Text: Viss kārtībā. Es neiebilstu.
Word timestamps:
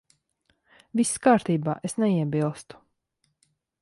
Viss 1.01 1.11
kārtībā. 1.27 1.75
Es 1.91 1.95
neiebilstu. 2.05 2.81